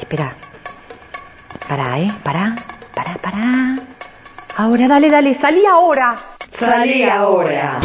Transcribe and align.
espera. 0.00 0.32
Pará, 1.68 1.98
¿eh? 1.98 2.10
Pará, 2.22 2.54
pará, 2.94 3.14
pará. 3.20 3.76
Ahora, 4.56 4.88
dale, 4.88 5.10
dale, 5.10 5.34
salí 5.34 5.66
ahora. 5.66 6.16
Salí 6.50 7.02
ahora. 7.02 7.78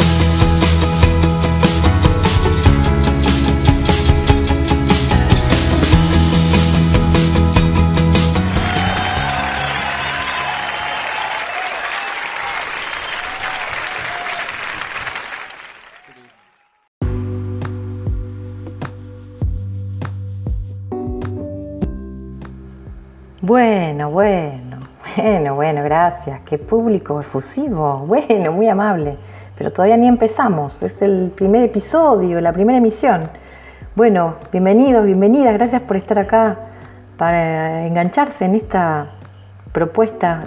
Bueno, 23.52 24.10
bueno, 24.10 24.78
bueno, 25.14 25.54
bueno, 25.54 25.84
gracias. 25.84 26.40
Qué 26.46 26.56
público 26.56 27.20
efusivo. 27.20 27.98
Bueno, 28.06 28.50
muy 28.50 28.66
amable. 28.66 29.18
Pero 29.58 29.70
todavía 29.70 29.98
ni 29.98 30.08
empezamos. 30.08 30.82
Es 30.82 31.02
el 31.02 31.30
primer 31.36 31.62
episodio, 31.62 32.40
la 32.40 32.54
primera 32.54 32.78
emisión. 32.78 33.28
Bueno, 33.94 34.36
bienvenidos, 34.52 35.04
bienvenidas. 35.04 35.52
Gracias 35.52 35.82
por 35.82 35.98
estar 35.98 36.18
acá 36.18 36.60
para 37.18 37.86
engancharse 37.86 38.46
en 38.46 38.54
esta 38.54 39.10
propuesta 39.72 40.44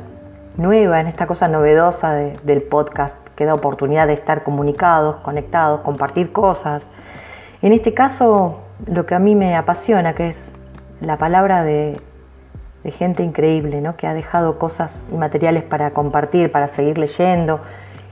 nueva, 0.58 1.00
en 1.00 1.06
esta 1.06 1.28
cosa 1.28 1.48
novedosa 1.48 2.12
del 2.12 2.64
podcast 2.64 3.16
que 3.36 3.46
da 3.46 3.54
oportunidad 3.54 4.08
de 4.08 4.14
estar 4.14 4.42
comunicados, 4.42 5.18
conectados, 5.18 5.82
compartir 5.82 6.32
cosas. 6.32 6.90
En 7.62 7.72
este 7.72 7.94
caso, 7.94 8.62
lo 8.88 9.06
que 9.06 9.14
a 9.14 9.20
mí 9.20 9.36
me 9.36 9.56
apasiona, 9.56 10.16
que 10.16 10.30
es 10.30 10.56
la 11.02 11.18
palabra 11.18 11.64
de 11.64 12.02
de 12.86 12.92
gente 12.92 13.24
increíble, 13.24 13.82
¿no? 13.82 13.98
que 13.98 14.06
ha 14.06 14.14
dejado 14.14 14.60
cosas 14.60 14.96
y 15.12 15.18
materiales 15.18 15.64
para 15.64 15.90
compartir, 15.90 16.52
para 16.52 16.68
seguir 16.68 17.00
leyendo 17.00 17.60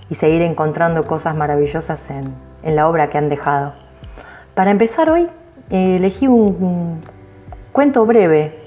y 0.09 0.15
seguir 0.15 0.41
encontrando 0.41 1.05
cosas 1.05 1.35
maravillosas 1.35 2.01
en, 2.09 2.75
la 2.75 2.89
obra 2.89 3.11
que 3.11 3.19
han 3.19 3.29
dejado. 3.29 3.73
Para 4.55 4.71
empezar 4.71 5.11
hoy, 5.11 5.29
eh, 5.69 5.97
elegí 5.97 6.27
un, 6.27 7.01
cuento 7.71 8.03
breve 8.07 8.57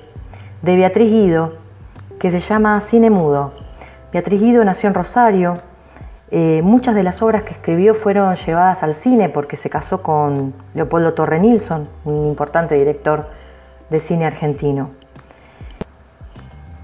de 0.62 0.76
Beatriz 0.76 1.10
Guido 1.10 1.54
que 2.20 2.30
se 2.30 2.38
llama 2.38 2.80
Cine 2.82 3.10
Mudo. 3.10 3.52
Beatriz 4.12 4.40
Guido 4.40 4.64
nació 4.64 4.88
en 4.88 4.94
Rosario. 4.94 5.54
Eh, 6.30 6.60
muchas 6.62 6.94
de 6.94 7.02
las 7.02 7.20
obras 7.20 7.42
que 7.42 7.54
escribió 7.54 7.96
fueron 7.96 8.36
llevadas 8.36 8.84
al 8.84 8.94
cine 8.94 9.28
porque 9.28 9.56
se 9.56 9.70
casó 9.70 10.04
con 10.04 10.54
Leopoldo 10.74 11.14
Torre 11.14 11.40
Nilsson, 11.40 11.88
un 12.04 12.28
importante 12.28 12.76
director 12.76 13.26
de 13.90 13.98
cine 13.98 14.24
argentino. 14.26 14.90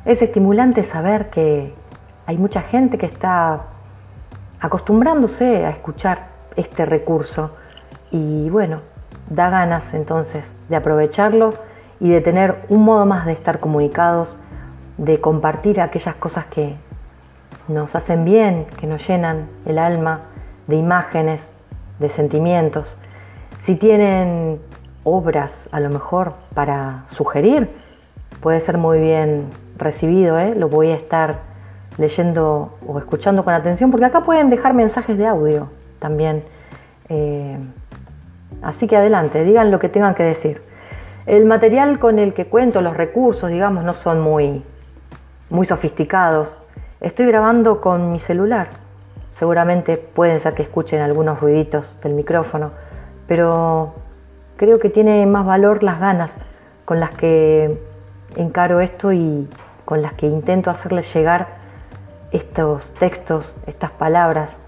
Es 0.04 0.20
estimulante 0.20 0.82
saber 0.82 1.30
que 1.30 1.72
hay 2.26 2.36
mucha 2.36 2.62
gente 2.62 2.98
que 2.98 3.06
está 3.06 3.66
acostumbrándose 4.60 5.64
a 5.64 5.70
escuchar 5.70 6.26
este 6.56 6.84
recurso 6.86 7.52
y 8.10 8.50
bueno, 8.50 8.80
da 9.30 9.48
ganas 9.48 9.94
entonces 9.94 10.44
de 10.68 10.74
aprovecharlo 10.74 11.54
y 12.00 12.10
de 12.10 12.20
tener 12.20 12.64
un 12.68 12.82
modo 12.82 13.06
más 13.06 13.26
de 13.26 13.32
estar 13.32 13.60
comunicados, 13.60 14.36
de 14.98 15.20
compartir 15.20 15.80
aquellas 15.80 16.16
cosas 16.16 16.46
que 16.46 16.74
nos 17.68 17.94
hacen 17.94 18.24
bien, 18.24 18.66
que 18.80 18.88
nos 18.88 19.06
llenan 19.06 19.48
el 19.66 19.78
alma 19.78 20.22
de 20.66 20.76
imágenes, 20.76 21.48
de 22.00 22.10
sentimientos. 22.10 22.96
Si 23.60 23.76
tienen 23.76 24.60
obras 25.04 25.68
a 25.70 25.78
lo 25.78 25.90
mejor 25.90 26.34
para 26.54 27.04
sugerir, 27.10 27.70
puede 28.40 28.60
ser 28.60 28.78
muy 28.78 29.00
bien 29.00 29.46
recibido, 29.76 30.38
¿eh? 30.38 30.54
lo 30.54 30.68
voy 30.68 30.90
a 30.90 30.96
estar 30.96 31.40
leyendo 31.98 32.78
o 32.86 32.98
escuchando 32.98 33.44
con 33.44 33.54
atención, 33.54 33.90
porque 33.90 34.06
acá 34.06 34.22
pueden 34.22 34.50
dejar 34.50 34.74
mensajes 34.74 35.18
de 35.18 35.26
audio 35.26 35.68
también. 35.98 36.42
Eh, 37.08 37.58
así 38.62 38.86
que 38.86 38.96
adelante, 38.96 39.44
digan 39.44 39.70
lo 39.70 39.78
que 39.78 39.88
tengan 39.88 40.14
que 40.14 40.22
decir. 40.22 40.62
El 41.26 41.44
material 41.44 41.98
con 41.98 42.18
el 42.18 42.34
que 42.34 42.46
cuento, 42.46 42.80
los 42.80 42.96
recursos, 42.96 43.50
digamos, 43.50 43.84
no 43.84 43.94
son 43.94 44.20
muy, 44.20 44.64
muy 45.50 45.66
sofisticados. 45.66 46.56
Estoy 47.00 47.26
grabando 47.26 47.80
con 47.80 48.12
mi 48.12 48.20
celular. 48.20 48.68
Seguramente 49.32 49.96
pueden 49.96 50.40
ser 50.40 50.54
que 50.54 50.62
escuchen 50.62 51.00
algunos 51.00 51.40
ruiditos 51.40 51.98
del 52.02 52.14
micrófono, 52.14 52.72
pero 53.26 53.94
creo 54.56 54.78
que 54.78 54.90
tiene 54.90 55.24
más 55.26 55.46
valor 55.46 55.82
las 55.82 55.98
ganas 56.00 56.32
con 56.84 57.00
las 57.00 57.10
que 57.10 57.78
encaro 58.36 58.80
esto 58.80 59.12
y 59.12 59.48
con 59.92 60.00
las 60.00 60.14
que 60.14 60.26
intento 60.26 60.70
hacerles 60.70 61.12
llegar 61.12 61.48
estos 62.30 62.94
textos, 62.94 63.54
estas 63.66 63.90
palabras, 63.90 64.58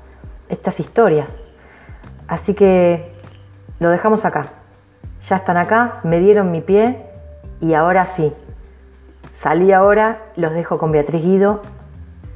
estas 0.51 0.81
historias. 0.81 1.31
Así 2.29 2.53
que 2.53 3.11
lo 3.81 3.89
dejamos 3.89 4.27
acá. 4.27 4.49
Ya 5.27 5.37
están 5.37 5.57
acá, 5.57 6.01
me 6.03 6.21
dieron 6.21 6.51
mi 6.51 6.61
pie 6.61 7.07
y 7.62 7.73
ahora 7.73 8.05
sí. 8.05 8.35
Salí 9.33 9.73
ahora, 9.73 10.19
los 10.37 10.53
dejo 10.53 10.77
con 10.77 10.93
Beatriz 10.93 11.23
Guido, 11.23 11.62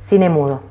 cine 0.06 0.30
mudo. 0.30 0.62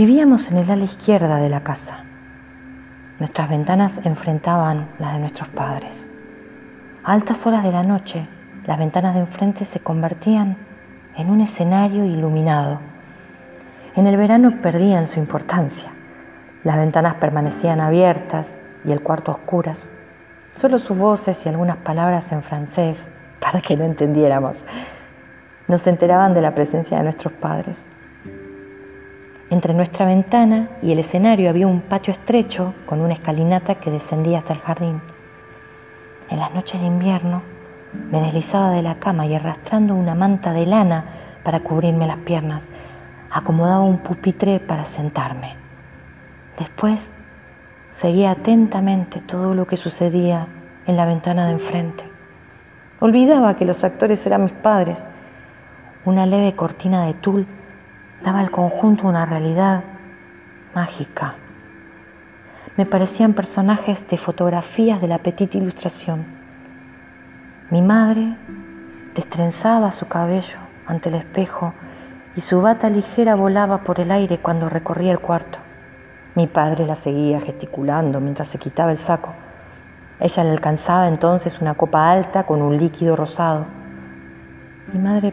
Vivíamos 0.00 0.50
en 0.50 0.56
el 0.56 0.70
ala 0.70 0.84
izquierda 0.84 1.36
de 1.40 1.50
la 1.50 1.60
casa. 1.60 2.04
Nuestras 3.18 3.50
ventanas 3.50 4.00
enfrentaban 4.02 4.88
las 4.98 5.12
de 5.12 5.18
nuestros 5.18 5.50
padres. 5.50 6.10
A 7.04 7.12
altas 7.12 7.46
horas 7.46 7.62
de 7.62 7.70
la 7.70 7.82
noche, 7.82 8.26
las 8.64 8.78
ventanas 8.78 9.12
de 9.12 9.20
enfrente 9.20 9.66
se 9.66 9.80
convertían 9.80 10.56
en 11.18 11.28
un 11.28 11.42
escenario 11.42 12.06
iluminado. 12.06 12.80
En 13.94 14.06
el 14.06 14.16
verano 14.16 14.62
perdían 14.62 15.06
su 15.06 15.18
importancia. 15.18 15.92
Las 16.64 16.78
ventanas 16.78 17.16
permanecían 17.16 17.82
abiertas 17.82 18.58
y 18.86 18.92
el 18.92 19.02
cuarto 19.02 19.32
oscuras. 19.32 19.86
Solo 20.54 20.78
sus 20.78 20.96
voces 20.96 21.44
y 21.44 21.50
algunas 21.50 21.76
palabras 21.76 22.32
en 22.32 22.42
francés, 22.42 23.10
para 23.38 23.60
que 23.60 23.76
no 23.76 23.84
entendiéramos, 23.84 24.64
nos 25.68 25.86
enteraban 25.86 26.32
de 26.32 26.40
la 26.40 26.54
presencia 26.54 26.96
de 26.96 27.02
nuestros 27.02 27.34
padres. 27.34 27.86
Entre 29.50 29.74
nuestra 29.74 30.06
ventana 30.06 30.68
y 30.80 30.92
el 30.92 31.00
escenario 31.00 31.50
había 31.50 31.66
un 31.66 31.80
patio 31.80 32.12
estrecho 32.12 32.72
con 32.86 33.00
una 33.00 33.14
escalinata 33.14 33.74
que 33.74 33.90
descendía 33.90 34.38
hasta 34.38 34.52
el 34.52 34.60
jardín. 34.60 35.00
En 36.30 36.38
las 36.38 36.54
noches 36.54 36.80
de 36.80 36.86
invierno 36.86 37.42
me 38.12 38.20
deslizaba 38.20 38.70
de 38.70 38.82
la 38.82 39.00
cama 39.00 39.26
y 39.26 39.34
arrastrando 39.34 39.96
una 39.96 40.14
manta 40.14 40.52
de 40.52 40.66
lana 40.66 41.04
para 41.42 41.60
cubrirme 41.60 42.06
las 42.06 42.18
piernas, 42.18 42.68
acomodaba 43.28 43.82
un 43.82 43.98
pupitre 43.98 44.60
para 44.60 44.84
sentarme. 44.84 45.56
Después 46.56 47.12
seguía 47.94 48.30
atentamente 48.30 49.20
todo 49.20 49.54
lo 49.54 49.66
que 49.66 49.76
sucedía 49.76 50.46
en 50.86 50.96
la 50.96 51.06
ventana 51.06 51.46
de 51.46 51.52
enfrente. 51.54 52.04
Olvidaba 53.00 53.56
que 53.56 53.64
los 53.64 53.82
actores 53.82 54.24
eran 54.26 54.44
mis 54.44 54.52
padres. 54.52 55.04
Una 56.04 56.24
leve 56.24 56.54
cortina 56.54 57.06
de 57.06 57.14
tul 57.14 57.48
daba 58.22 58.40
al 58.40 58.50
conjunto 58.50 59.06
una 59.06 59.26
realidad 59.26 59.82
mágica. 60.74 61.34
Me 62.76 62.86
parecían 62.86 63.34
personajes 63.34 64.06
de 64.08 64.16
fotografías 64.16 65.00
de 65.00 65.08
la 65.08 65.18
petita 65.18 65.58
ilustración. 65.58 66.24
Mi 67.70 67.82
madre 67.82 68.36
destrenzaba 69.14 69.92
su 69.92 70.06
cabello 70.06 70.58
ante 70.86 71.08
el 71.08 71.16
espejo 71.16 71.72
y 72.36 72.40
su 72.42 72.60
bata 72.60 72.88
ligera 72.88 73.34
volaba 73.34 73.78
por 73.78 74.00
el 74.00 74.10
aire 74.10 74.38
cuando 74.38 74.68
recorría 74.68 75.12
el 75.12 75.18
cuarto. 75.18 75.58
Mi 76.34 76.46
padre 76.46 76.86
la 76.86 76.96
seguía 76.96 77.40
gesticulando 77.40 78.20
mientras 78.20 78.48
se 78.48 78.58
quitaba 78.58 78.92
el 78.92 78.98
saco. 78.98 79.32
Ella 80.20 80.44
le 80.44 80.50
alcanzaba 80.50 81.08
entonces 81.08 81.60
una 81.60 81.74
copa 81.74 82.10
alta 82.10 82.44
con 82.44 82.62
un 82.62 82.76
líquido 82.76 83.16
rosado. 83.16 83.64
Mi 84.92 85.00
madre 85.00 85.32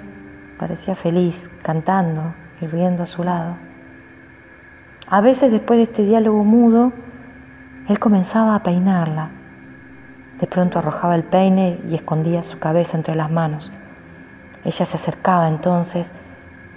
parecía 0.57 0.95
feliz, 0.95 1.49
cantando, 1.61 2.33
y 2.61 2.67
riendo 2.67 3.03
a 3.03 3.07
su 3.07 3.23
lado. 3.23 3.55
A 5.07 5.21
veces 5.21 5.51
después 5.51 5.77
de 5.77 5.83
este 5.83 6.03
diálogo 6.03 6.43
mudo, 6.43 6.91
él 7.87 7.99
comenzaba 7.99 8.55
a 8.55 8.63
peinarla. 8.63 9.29
De 10.39 10.47
pronto 10.47 10.79
arrojaba 10.79 11.15
el 11.15 11.23
peine 11.23 11.79
y 11.89 11.95
escondía 11.95 12.43
su 12.43 12.59
cabeza 12.59 12.97
entre 12.97 13.15
las 13.15 13.31
manos. 13.31 13.71
Ella 14.65 14.85
se 14.85 14.97
acercaba 14.97 15.47
entonces 15.47 16.13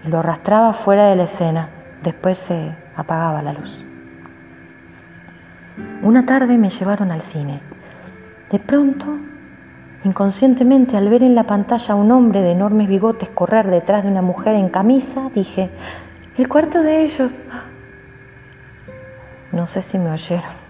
y 0.05 0.09
lo 0.09 0.21
arrastraba 0.21 0.73
fuera 0.73 1.07
de 1.07 1.17
la 1.17 1.25
escena. 1.25 1.69
Después 2.03 2.39
se 2.39 2.75
apagaba 2.97 3.43
la 3.43 3.53
luz. 3.53 3.85
Una 6.03 6.25
tarde 6.25 6.57
me 6.57 6.71
llevaron 6.71 7.11
al 7.11 7.23
cine. 7.23 7.61
De 8.51 8.59
pronto, 8.59 9.19
inconscientemente, 10.05 10.97
al 10.97 11.09
ver 11.09 11.23
en 11.23 11.35
la 11.35 11.45
pantalla 11.45 11.95
a 11.95 11.97
un 11.97 12.11
hombre 12.11 12.41
de 12.41 12.53
enormes 12.53 12.89
bigotes 12.89 13.29
correr 13.31 13.69
detrás 13.69 14.05
de 14.05 14.11
una 14.11 14.23
mujer 14.23 14.55
en 14.55 14.69
camisa, 14.69 15.31
dije, 15.35 15.71
el 16.37 16.49
cuarto 16.49 16.83
de 16.83 17.05
ellos. 17.05 17.33
No 19.53 19.67
sé 19.67 19.83
si 19.83 19.99
me 19.99 20.11
oyeron. 20.11 20.61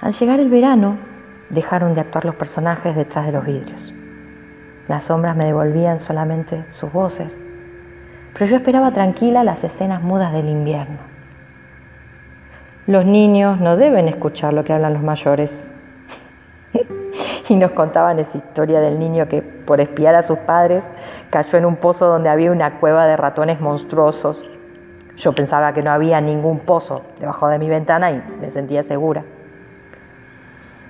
Al 0.00 0.12
llegar 0.14 0.40
el 0.40 0.48
verano, 0.48 0.98
dejaron 1.50 1.94
de 1.94 2.00
actuar 2.00 2.24
los 2.24 2.36
personajes 2.36 2.94
detrás 2.94 3.26
de 3.26 3.32
los 3.32 3.44
vidrios. 3.44 3.92
Las 4.88 5.04
sombras 5.04 5.36
me 5.36 5.44
devolvían 5.44 6.00
solamente 6.00 6.64
sus 6.70 6.92
voces, 6.92 7.38
pero 8.32 8.46
yo 8.46 8.56
esperaba 8.56 8.92
tranquila 8.92 9.44
las 9.44 9.62
escenas 9.64 10.02
mudas 10.02 10.32
del 10.32 10.48
invierno. 10.48 10.98
Los 12.86 13.04
niños 13.04 13.60
no 13.60 13.76
deben 13.76 14.08
escuchar 14.08 14.52
lo 14.52 14.64
que 14.64 14.72
hablan 14.72 14.94
los 14.94 15.02
mayores. 15.02 15.68
Y 17.50 17.56
nos 17.56 17.72
contaban 17.72 18.20
esa 18.20 18.38
historia 18.38 18.80
del 18.80 19.00
niño 19.00 19.26
que, 19.26 19.42
por 19.42 19.80
espiar 19.80 20.14
a 20.14 20.22
sus 20.22 20.38
padres, 20.38 20.88
cayó 21.30 21.58
en 21.58 21.64
un 21.64 21.74
pozo 21.74 22.06
donde 22.06 22.28
había 22.28 22.52
una 22.52 22.78
cueva 22.78 23.06
de 23.06 23.16
ratones 23.16 23.60
monstruosos. 23.60 24.40
Yo 25.16 25.32
pensaba 25.32 25.72
que 25.72 25.82
no 25.82 25.90
había 25.90 26.20
ningún 26.20 26.60
pozo 26.60 27.02
debajo 27.18 27.48
de 27.48 27.58
mi 27.58 27.68
ventana 27.68 28.12
y 28.12 28.22
me 28.40 28.52
sentía 28.52 28.84
segura. 28.84 29.24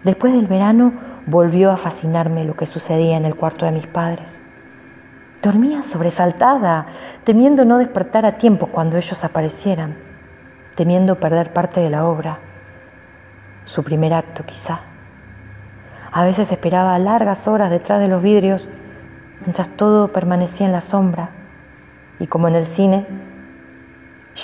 Después 0.04 0.34
del 0.34 0.48
verano 0.48 0.92
volvió 1.24 1.70
a 1.70 1.78
fascinarme 1.78 2.44
lo 2.44 2.54
que 2.54 2.66
sucedía 2.66 3.16
en 3.16 3.24
el 3.24 3.36
cuarto 3.36 3.64
de 3.64 3.72
mis 3.72 3.86
padres. 3.86 4.42
Dormía 5.42 5.82
sobresaltada, 5.82 6.88
temiendo 7.24 7.64
no 7.64 7.78
despertar 7.78 8.26
a 8.26 8.36
tiempo 8.36 8.66
cuando 8.66 8.98
ellos 8.98 9.24
aparecieran, 9.24 9.96
temiendo 10.74 11.14
perder 11.14 11.54
parte 11.54 11.80
de 11.80 11.88
la 11.88 12.04
obra, 12.04 12.38
su 13.64 13.82
primer 13.82 14.12
acto 14.12 14.44
quizá. 14.44 14.89
A 16.12 16.24
veces 16.24 16.50
esperaba 16.50 16.98
largas 16.98 17.46
horas 17.46 17.70
detrás 17.70 18.00
de 18.00 18.08
los 18.08 18.20
vidrios, 18.20 18.68
mientras 19.42 19.68
todo 19.76 20.08
permanecía 20.08 20.66
en 20.66 20.72
la 20.72 20.80
sombra, 20.80 21.30
y 22.18 22.26
como 22.26 22.48
en 22.48 22.56
el 22.56 22.66
cine, 22.66 23.06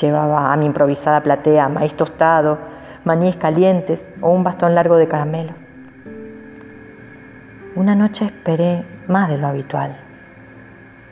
llevaba 0.00 0.52
a 0.52 0.56
mi 0.56 0.66
improvisada 0.66 1.22
platea 1.22 1.68
maíz 1.68 1.94
tostado, 1.94 2.58
maníes 3.04 3.36
calientes 3.36 4.08
o 4.20 4.30
un 4.30 4.44
bastón 4.44 4.74
largo 4.74 4.96
de 4.96 5.08
caramelo. 5.08 5.54
Una 7.74 7.94
noche 7.94 8.26
esperé 8.26 8.84
más 9.08 9.28
de 9.28 9.38
lo 9.38 9.48
habitual. 9.48 9.96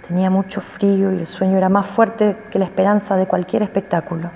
Tenía 0.06 0.30
mucho 0.30 0.60
frío 0.60 1.12
y 1.12 1.18
el 1.18 1.26
sueño 1.26 1.56
era 1.56 1.68
más 1.68 1.86
fuerte 1.88 2.36
que 2.50 2.58
la 2.58 2.64
esperanza 2.66 3.16
de 3.16 3.26
cualquier 3.26 3.62
espectáculo. 3.62 4.30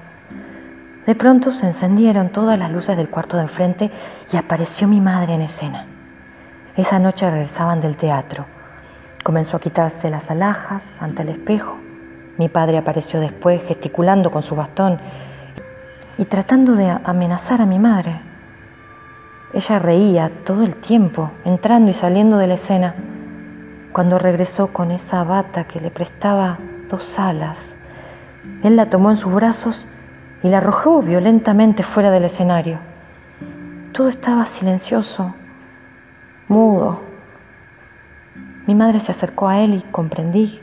De 1.06 1.14
pronto 1.14 1.52
se 1.52 1.66
encendieron 1.66 2.30
todas 2.30 2.58
las 2.58 2.70
luces 2.70 2.96
del 2.96 3.08
cuarto 3.08 3.36
de 3.36 3.44
enfrente 3.44 3.90
y 4.32 4.36
apareció 4.36 4.88
mi 4.88 5.00
madre 5.00 5.34
en 5.34 5.42
escena. 5.42 5.86
Esa 6.78 7.00
noche 7.00 7.28
regresaban 7.28 7.80
del 7.80 7.96
teatro. 7.96 8.46
Comenzó 9.24 9.56
a 9.56 9.60
quitarse 9.60 10.08
las 10.10 10.30
alhajas 10.30 10.84
ante 11.00 11.22
el 11.22 11.30
espejo. 11.30 11.76
Mi 12.36 12.48
padre 12.48 12.78
apareció 12.78 13.18
después 13.18 13.60
gesticulando 13.66 14.30
con 14.30 14.44
su 14.44 14.54
bastón 14.54 15.00
y 16.18 16.24
tratando 16.26 16.76
de 16.76 16.88
amenazar 17.02 17.60
a 17.60 17.66
mi 17.66 17.80
madre. 17.80 18.20
Ella 19.52 19.80
reía 19.80 20.30
todo 20.46 20.62
el 20.62 20.76
tiempo, 20.76 21.32
entrando 21.44 21.90
y 21.90 21.94
saliendo 21.94 22.38
de 22.38 22.46
la 22.46 22.54
escena, 22.54 22.94
cuando 23.90 24.20
regresó 24.20 24.68
con 24.68 24.92
esa 24.92 25.24
bata 25.24 25.64
que 25.64 25.80
le 25.80 25.90
prestaba 25.90 26.58
dos 26.88 27.18
alas. 27.18 27.76
Él 28.62 28.76
la 28.76 28.88
tomó 28.88 29.10
en 29.10 29.16
sus 29.16 29.34
brazos 29.34 29.84
y 30.44 30.48
la 30.48 30.58
arrojó 30.58 31.02
violentamente 31.02 31.82
fuera 31.82 32.12
del 32.12 32.26
escenario. 32.26 32.78
Todo 33.92 34.08
estaba 34.08 34.46
silencioso, 34.46 35.34
mudo. 36.48 37.00
Mi 38.66 38.74
madre 38.74 39.00
se 39.00 39.12
acercó 39.12 39.48
a 39.48 39.60
él 39.60 39.74
y 39.74 39.82
comprendí 39.90 40.60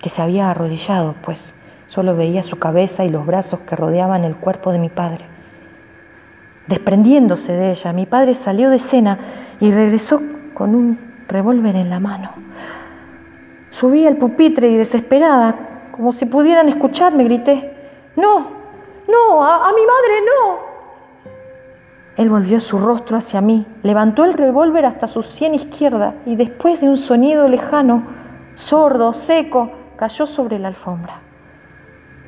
que 0.00 0.08
se 0.08 0.22
había 0.22 0.50
arrodillado, 0.50 1.14
pues 1.22 1.54
Solo 1.92 2.16
veía 2.16 2.42
su 2.42 2.58
cabeza 2.58 3.04
y 3.04 3.10
los 3.10 3.26
brazos 3.26 3.60
que 3.60 3.76
rodeaban 3.76 4.24
el 4.24 4.34
cuerpo 4.34 4.72
de 4.72 4.78
mi 4.78 4.88
padre. 4.88 5.26
Desprendiéndose 6.66 7.52
de 7.52 7.72
ella, 7.72 7.92
mi 7.92 8.06
padre 8.06 8.32
salió 8.32 8.70
de 8.70 8.76
escena 8.76 9.18
y 9.60 9.70
regresó 9.70 10.22
con 10.54 10.74
un 10.74 10.98
revólver 11.28 11.76
en 11.76 11.90
la 11.90 12.00
mano. 12.00 12.30
Subí 13.72 14.06
al 14.06 14.16
pupitre 14.16 14.70
y 14.70 14.76
desesperada, 14.78 15.54
como 15.90 16.14
si 16.14 16.24
pudieran 16.24 16.70
escucharme, 16.70 17.24
grité, 17.24 17.74
no, 18.16 18.38
no, 19.06 19.44
a, 19.44 19.68
a 19.68 19.72
mi 19.72 19.82
madre 19.82 20.14
no. 20.24 20.71
Él 22.16 22.28
volvió 22.28 22.60
su 22.60 22.78
rostro 22.78 23.16
hacia 23.16 23.40
mí, 23.40 23.66
levantó 23.82 24.24
el 24.24 24.34
revólver 24.34 24.84
hasta 24.84 25.06
su 25.06 25.22
sien 25.22 25.54
izquierda 25.54 26.14
y 26.26 26.36
después 26.36 26.80
de 26.80 26.88
un 26.88 26.96
sonido 26.96 27.48
lejano, 27.48 28.02
sordo, 28.54 29.12
seco, 29.12 29.72
cayó 29.96 30.26
sobre 30.26 30.58
la 30.58 30.68
alfombra 30.68 31.22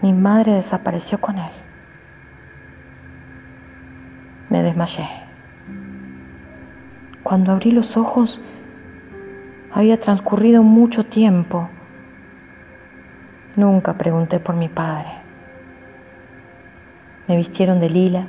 mi 0.05 0.13
madre 0.13 0.53
desapareció 0.53 1.19
con 1.19 1.39
él. 1.39 1.51
Me 4.51 4.63
desmayé. 4.63 5.09
Cuando 7.23 7.53
abrí 7.53 7.71
los 7.71 7.97
ojos, 7.97 8.39
había 9.73 9.99
transcurrido 9.99 10.63
mucho 10.63 11.07
tiempo. 11.07 11.71
Nunca 13.57 13.95
pregunté 13.95 14.41
por 14.41 14.55
mi 14.57 14.69
padre. 14.69 15.09
Me 17.27 17.39
vistieron 17.39 17.81
de 17.81 17.89
lila 17.89 18.27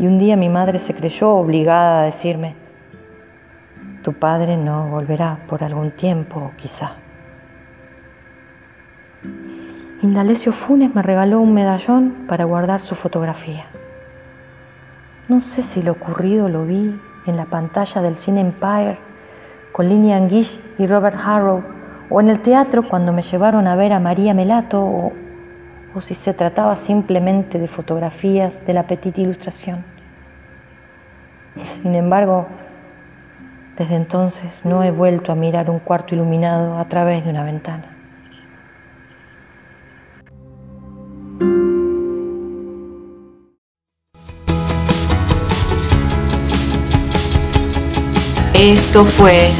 y 0.00 0.06
un 0.06 0.18
día 0.18 0.34
mi 0.34 0.48
madre 0.48 0.78
se 0.78 0.94
creyó 0.94 1.28
obligada 1.28 2.00
a 2.00 2.04
decirme, 2.06 2.54
tu 4.02 4.14
padre 4.14 4.56
no 4.56 4.88
volverá 4.88 5.40
por 5.46 5.62
algún 5.62 5.90
tiempo, 5.90 6.52
quizá. 6.56 6.92
Indalecio 10.00 10.52
Funes 10.52 10.94
me 10.94 11.02
regaló 11.02 11.40
un 11.40 11.52
medallón 11.52 12.24
para 12.26 12.44
guardar 12.44 12.80
su 12.80 12.94
fotografía. 12.94 13.66
No 15.28 15.42
sé 15.42 15.62
si 15.62 15.82
lo 15.82 15.92
ocurrido 15.92 16.48
lo 16.48 16.64
vi 16.64 16.98
en 17.26 17.36
la 17.36 17.44
pantalla 17.44 18.00
del 18.00 18.16
Cine 18.16 18.40
Empire 18.40 18.98
con 19.72 19.90
Linian 19.90 20.30
Gish 20.30 20.58
y 20.78 20.86
Robert 20.86 21.18
Harrow 21.22 21.62
o 22.08 22.22
en 22.22 22.30
el 22.30 22.40
teatro 22.40 22.88
cuando 22.88 23.12
me 23.12 23.22
llevaron 23.22 23.66
a 23.66 23.76
ver 23.76 23.92
a 23.92 24.00
María 24.00 24.32
Melato 24.32 24.82
o, 24.82 25.12
o 25.94 26.00
si 26.00 26.14
se 26.14 26.34
trataba 26.34 26.76
simplemente 26.76 27.58
de 27.58 27.68
fotografías 27.68 28.64
de 28.66 28.72
la 28.72 28.84
petita 28.84 29.20
ilustración. 29.20 29.84
Sin 31.82 31.94
embargo, 31.94 32.46
desde 33.76 33.96
entonces 33.96 34.64
no 34.64 34.82
he 34.84 34.90
vuelto 34.90 35.32
a 35.32 35.34
mirar 35.34 35.70
un 35.70 35.78
cuarto 35.78 36.14
iluminado 36.14 36.78
a 36.78 36.84
través 36.86 37.24
de 37.24 37.30
una 37.30 37.44
ventana. 37.44 37.96
Esto 48.54 49.04
fue 49.06 49.52